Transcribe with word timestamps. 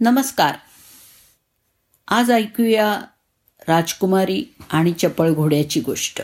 नमस्कार. 0.00 0.54
आज 2.08 2.30
ऐकूया 2.30 3.00
राजकुमारी 3.68 4.44
आणि 4.70 4.92
चपळ 4.92 5.32
घोड्याची 5.32 5.80
गोष्ट. 5.80 6.22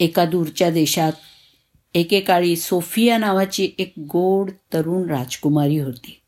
एका 0.00 0.24
दूरच्या 0.24 0.70
देशात 0.70 1.12
एकेकाळी 1.94 2.56
सोफिया 2.56 3.18
नावाची 3.18 3.72
एक 3.78 3.92
गोड 3.98 4.50
तरुण 4.72 5.10
राजकुमारी 5.10 5.78
होती. 5.78 6.20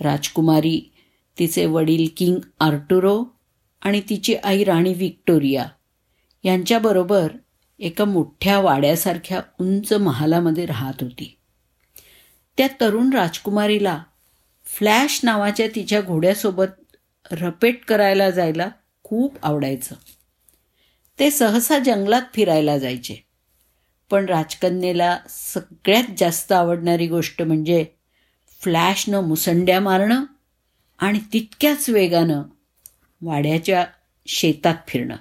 राजकुमारी 0.00 0.92
तिचे 1.38 1.66
वडील 1.66 2.08
किंग 2.16 2.36
आर्टुरो 2.60 3.24
आणि 3.82 4.00
तिची 4.08 4.34
आई 4.34 4.64
राणी 4.64 4.94
व्हिक्टोरिया 4.94 5.68
यांच्याबरोबर 6.44 7.32
एका 7.78 8.04
मोठ्या 8.04 8.60
वाड्यासारख्या 8.60 9.40
उंच 9.60 9.92
महालामध्ये 9.92 10.66
राहत 10.66 10.94
होती. 11.00 11.38
त्या 12.58 12.68
तरुण 12.80 13.10
राजकुमारीला 13.10 14.02
फ्लॅश 14.76 15.20
नावाच्या 15.22 15.66
तिच्या 15.74 16.00
घोड्यासोबत 16.00 16.96
रपेट 17.32 17.84
करायला 17.84 18.30
जायला 18.30 18.68
खूप 19.02 19.36
आवडायचं. 19.42 19.94
ते 21.18 21.30
सहसा 21.30 21.78
जंगलात 21.78 22.22
फिरायला 22.34 22.78
जायचे. 22.78 23.26
पण 24.10 24.26
राजकन्येला 24.26 25.18
सगळ्यात 25.28 26.04
जास्त 26.18 26.52
आवडणारी 26.52 27.06
गोष्ट 27.06 27.42
म्हणजे 27.42 27.84
फ्लॅशनं 28.60 29.20
मुसंड्या 29.20 29.80
मारणं 29.80 30.24
आणि 30.98 31.18
तितक्याच 31.32 31.88
वेगानं 31.88 32.42
वाड्याच्या 33.22 33.86
शेतात 34.26 34.74
फिरणं. 34.88 35.16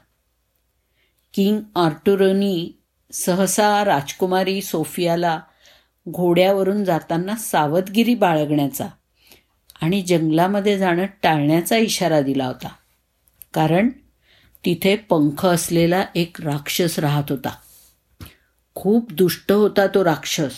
किंग 1.33 1.61
आर्टुरोनी 1.75 2.71
सहसा 3.13 3.85
राजकुमारी 3.85 4.61
सोफियाला 4.61 5.41
घोड्यावरून 6.09 6.83
जाताना 6.83 7.35
सावधगिरी 7.35 8.15
बाळगण्याचा 8.15 8.87
आणि 9.81 10.01
जंगलामध्ये 10.01 10.77
जाणं 10.77 11.05
टाळण्याचा 11.23 11.77
इशारा 11.77 12.21
दिला 12.21 12.45
होता. 12.45 12.69
कारण 13.53 13.89
तिथे 14.65 14.95
पंख 14.95 15.45
असलेला 15.45 16.05
एक 16.15 16.41
राक्षस 16.41 16.99
राहत 16.99 17.23
होता. 17.29 17.55
खूप 18.75 19.11
दुष्ट 19.11 19.51
होता 19.51 19.87
तो 19.87 20.03
राक्षस. 20.03 20.53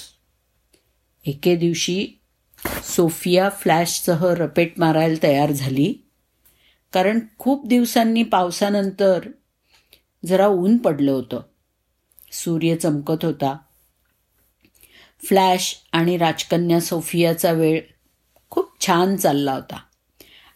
एके 1.25 1.55
दिवशी 1.55 2.07
सोफिया 2.83 3.49
फ्लॅशसह 3.49 4.33
रपेट 4.33 4.73
मारायला 4.77 5.23
तयार 5.23 5.51
झाली. 5.51 5.93
कारण 6.93 7.19
खूप 7.39 7.67
दिवसांनी 7.67 8.23
पावसानंतर 8.23 9.19
जरा 10.25 10.47
ऊन 10.47 10.77
पडलं 10.77 11.11
होतं. 11.11 11.41
सूर्य 12.31 12.75
चमकत 12.75 13.25
होता. 13.25 13.57
फ्लॅश 15.27 15.75
आणि 15.91 16.17
राजकन्या 16.17 16.81
सोफियाचा 16.81 17.51
वेळ 17.51 17.81
छान 18.87 19.15
चालला 19.15 19.53
होता. 19.53 19.75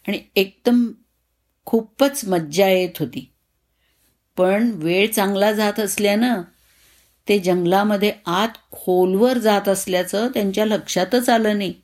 आणि 0.08 0.20
एकदम 0.36 0.86
खूपच 1.64 2.24
मज्जा 2.24 2.68
येत 2.68 3.00
होती. 3.00 3.32
पण 4.36 4.70
वेळ 4.74 5.10
चांगला 5.10 5.52
जात 5.52 5.80
असल्यानं 5.80 6.42
ते 7.28 7.38
जंगलामध्ये 7.38 8.12
आत 8.26 8.48
खोलवर 8.72 9.38
जात 9.38 9.68
असल्याचं 9.68 10.28
त्यांच्या 10.28 10.66
लक्षातच 10.66 11.28
आलं 11.28 11.58
नाही. 11.58 11.74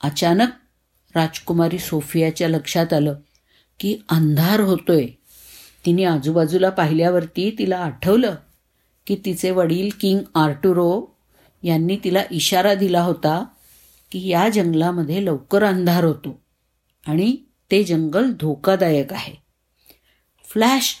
अचानक 0.00 0.48
राजकुमारी 1.14 1.78
सोफियाच्या 1.78 2.48
लक्षात 2.48 2.92
आलं 2.92 3.14
की 3.80 3.98
अंधार 4.08 4.60
होतोय. 4.60 5.06
तिने 5.86 6.04
आजूबाजूला 6.04 6.70
पाहिल्यावरती 6.70 7.56
तिला 7.58 7.78
आठवलं 7.78 8.34
की 9.06 9.16
तिचे 9.24 9.50
वडील 9.50 9.90
किंग 10.00 10.18
आर्टुरो 10.34 11.06
यांनी 11.62 11.98
तिला 12.04 12.22
इशारा 12.30 12.74
दिला 12.74 13.00
होता 13.00 13.44
की 14.10 14.28
या 14.28 14.48
जंगलामध्ये 14.48 15.24
लवकर 15.24 15.62
अंधार 15.62 16.04
होतो 16.04 16.42
आणि 17.06 17.36
ते 17.70 17.84
जंगल 17.84 18.32
धोकादायक 18.32 19.12
आहे. 19.12 19.34
फ्लॅश 20.44 20.96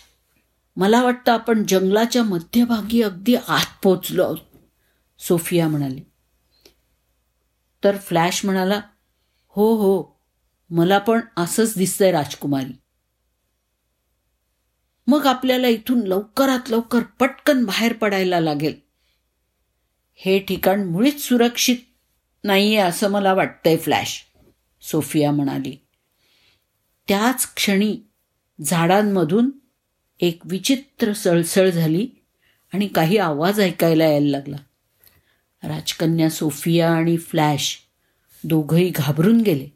मला 0.76 1.02
वाटतं 1.02 1.32
आपण 1.32 1.64
जंगलाच्या 1.68 2.22
मध्यभागी 2.22 3.02
अगदी 3.02 3.34
आत 3.34 3.66
पोचलो 3.82 4.22
आहोत 4.22 4.38
सोफिया 5.18 5.68
म्हणाली. 5.68 6.00
तर 7.84 7.96
फ्लॅश 7.96 8.44
म्हणाला 8.44 8.80
हो 9.48 9.74
हो 9.74 10.20
मला 10.70 10.98
पण 10.98 11.20
असंच 11.36 11.78
दिसतंय 11.78 12.10
राजकुमारी. 12.10 12.72
मग 15.06 15.26
आपल्याला 15.26 15.68
इथून 15.68 16.00
लवकरात 16.00 16.70
लवकर 16.70 17.00
पटकन 17.02 17.64
बाहेर 17.64 17.92
पडायला 17.92 18.40
लागेल. 18.40 18.80
हे 20.14 20.38
ठिकाण 20.38 20.84
मुळीच 20.84 21.20
सुरक्षित 21.20 21.76
नाही 22.46 22.76
आहे 22.76 22.88
असं 22.88 23.08
मला 23.08 23.34
वाटतंय 23.34 23.76
फ्लॅश. 23.76 24.22
सोफिया 24.82 25.30
म्हणाली. 25.30 25.76
त्याच 27.08 27.54
क्षणी 27.54 27.98
झाडांमधून 28.64 29.50
एक 30.20 30.40
विचित्र 30.44 31.12
सळसळ 31.12 31.70
झाली 31.70 32.08
आणि 32.74 32.86
काही 32.86 33.16
आवाज 33.16 33.60
ऐकायला 33.60 34.04
यायला 34.04 34.30
लागला. 34.30 34.56
राजकन्या 35.62 36.30
सोफिया 36.30 36.92
आणि 36.92 37.16
फ्लॅश 37.16 37.78
दोघंही 38.44 38.90
घाबरून 38.90 39.40
गेले. 39.40 39.68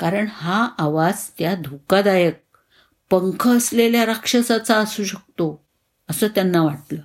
कारण 0.00 0.26
हा 0.30 0.68
आवाज 0.78 1.30
त्या 1.38 1.54
धोकादायक 1.54 2.42
पंख 3.10 3.48
असलेल्या 3.48 4.06
राक्षसाचा 4.06 4.76
असू 4.76 5.04
शकतो 5.04 5.68
असं 6.10 6.26
त्यांना 6.26 6.62
वाटलं. 6.62 7.00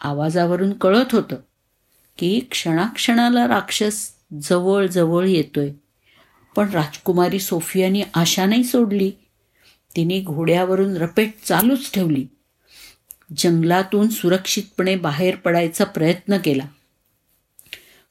आवाजावरून 0.00 0.72
कळत 0.72 1.14
होतं 1.14 1.36
की 2.18 2.40
क्षणाक्षणाला 2.50 3.48
राक्षस 3.48 4.12
जवळ 4.42 4.86
जवळ 4.86 5.26
येतोय. 5.26 5.72
पण 6.56 6.70
राजकुमारी 6.70 7.40
सोफियानी 7.40 8.02
आशा 8.14 8.46
नाही 8.46 8.64
सोडली. 8.64 9.12
तिने 9.96 10.20
घोड्यावरून 10.20 10.96
रपेट 10.96 11.42
चालूच 11.42 11.92
ठेवली. 11.92 12.26
जंगलातून 13.36 14.08
सुरक्षितपणे 14.08 14.96
बाहेर 14.96 15.36
पडायचा 15.36 15.84
प्रयत्न 15.84 16.38
केला. 16.38 16.64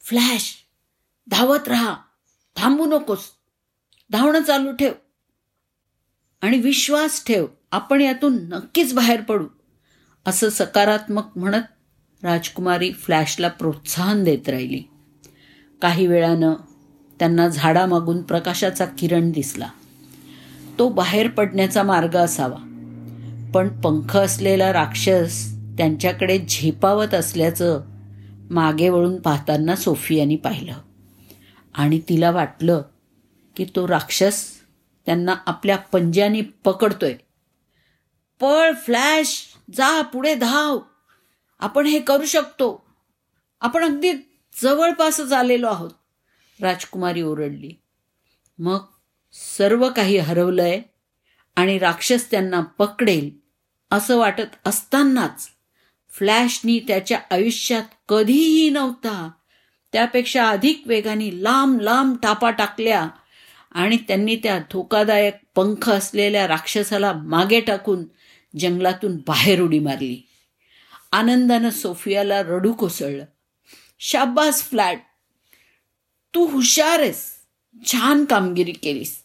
फ्लॅश! 0.01 0.55
धावत 1.27 1.67
राहा. 1.67 1.95
थांबू 2.55 2.85
नकोस. 2.85 3.19
धावणं 4.11 4.43
चालू 4.43 4.71
ठेव. 4.71 4.93
आणि 6.41 6.59
विश्वास 6.59 7.25
ठेव. 7.25 7.47
आपण 7.71 8.01
यातून 8.01 8.47
नक्कीच 8.47 8.93
बाहेर 8.93 9.21
पडू. 9.21 9.47
असं 10.25 10.49
सकारात्मक 10.49 11.37
म्हणत 11.37 11.63
राजकुमारी 12.23 12.91
फ्लॅशला 12.91 13.47
प्रोत्साहन 13.47 14.23
देत 14.23 14.49
राहिली. 14.49 14.83
काही 15.81 16.07
वेळानं 16.07 16.53
त्यांना 17.19 17.47
झाडामागून 17.47 18.21
प्रकाशाचा 18.21 18.85
किरण 18.85 19.31
दिसला. 19.31 19.69
तो 20.79 20.89
बाहेर 20.89 21.29
पडण्याचा 21.29 21.83
मार्ग 21.83 22.15
असावा. 22.15 22.63
पण 23.53 23.81
पंख 23.81 24.17
असलेला 24.17 24.73
राक्षस 24.73 25.53
त्यांच्याकडे 25.77 26.39
झेपावत 26.49 27.13
असल्याचं 27.13 27.81
मागे 28.49 28.89
वळून 28.89 29.21
पाहताना 29.21 29.75
सोफियानी 29.75 30.35
पाहिलं. 30.35 30.73
आणि 31.75 32.01
तिला 32.09 32.31
वाटलं 32.31 32.81
की 33.55 33.65
तो 33.75 33.87
राक्षस 33.87 34.43
त्यांना 35.05 35.35
आपल्या 35.45 35.77
पंज्याने 35.77 36.41
पकडतोय. 36.41 37.13
पळ 38.39 38.71
फ्लॅश! 38.73 39.47
जा 39.75 40.01
पुढे 40.01 40.35
धाव! 40.35 40.79
आपण 41.59 41.85
हे 41.85 41.99
करू 41.99 42.25
शकतो. 42.25 42.85
आपण 43.61 43.83
अगदी 43.83 44.13
जवळपासच 44.61 45.31
आलेलो 45.31 45.67
आहोत. 45.67 45.91
राजकुमारी 46.61 47.21
ओरडली. 47.21 47.71
मग 48.59 48.79
सर्व 49.33 49.89
काही 49.89 50.17
हरवलंय 50.17 50.81
आणि 51.55 51.79
राक्षस 51.79 52.31
त्यांना 52.31 52.61
पकडेल 52.61 53.31
असं 53.91 54.17
वाटत 54.17 54.55
असतानाच 54.65 55.47
फ्लॅशनी 56.09 56.79
त्याच्या 56.79 57.19
आयुष्यात 57.31 57.83
कधीही 58.09 58.69
नव्हता. 58.69 59.31
त्यापेक्षा 59.93 60.49
अधिक 60.49 60.83
वेगाने 60.85 61.43
लांब 61.43 61.81
लांब 61.81 62.17
टापा 62.23 62.51
टाकल्या 62.51 63.09
आणि 63.71 63.97
त्यांनी 63.97 64.35
त्या 64.35 64.59
धोकादायक 64.59 65.33
पंख 65.55 65.89
असलेल्या 65.89 66.47
राक्षसाला 66.47 67.13
मागे 67.13 67.59
टाकून 67.59 68.03
जंगलातून 68.59 69.17
बाहेर 69.17 69.61
उडी 69.61 69.79
मारली. 69.79 70.26
आनंदानं 71.17 71.69
सोफियाला 71.69 72.41
रडू 72.41 72.73
कोसळलं. 72.73 73.25
शाबास 73.99 74.63
फ्लॅट 74.63 75.01
तू 76.35 76.45
हुशार 76.45 76.99
आहेस 76.99 77.31
छान 77.85 78.25
कामगिरी 78.25 78.71
केलीस. 78.71 79.23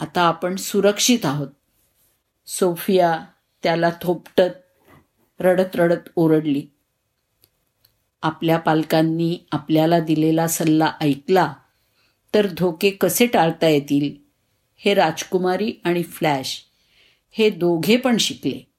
आता 0.00 0.22
आपण 0.22 0.56
सुरक्षित 0.56 1.18
आहोत. 1.24 1.48
सोफिया 2.46 3.24
त्याला 3.62 3.90
थोपटत 4.02 4.80
रडत 5.40 5.76
रडत 5.76 6.08
ओरडली. 6.16 6.66
आपल्या 8.22 8.58
पालकांनी 8.58 9.38
आपल्याला 9.52 10.00
दिलेला 10.00 10.48
सल्ला 10.48 10.92
ऐकला 11.00 11.54
तर 12.34 12.46
धोके 12.46 12.90
कसे 12.90 13.26
टाळता 13.26 13.68
येतील? 13.68 14.16
हे 14.76 14.94
राजकुमारी 14.94 15.72
आणि 15.84 16.02
फ्लॅश 16.02 16.62
हे 17.30 17.50
दोघे 17.50 17.96
पण 17.96 18.16
शिकले. 18.16 18.72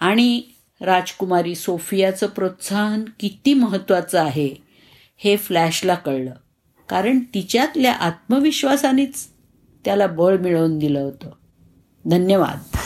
आणि 0.00 0.42
राजकुमारी 0.82 1.54
सोफियाचं 1.54 2.26
प्रोत्साहन 2.26 3.04
किती 3.20 3.54
महत्त्वाचं 3.54 4.20
आहे 4.20 4.54
हे 5.16 5.36
फ्लॅशला 5.36 5.94
कळलं. 5.94 6.34
कारण 6.88 7.18
तिच्यातल्या 7.18 7.92
आत्मविश्वासानेच 7.92 9.28
त्याला 9.84 10.06
बळ 10.06 10.36
मिळवून 10.36 10.78
दिलं 10.78 11.00
होतं. 11.00 11.30
धन्यवाद. 12.04 12.76